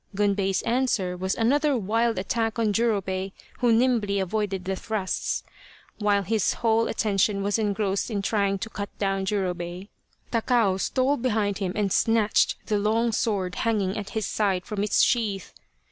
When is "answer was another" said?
0.63-1.77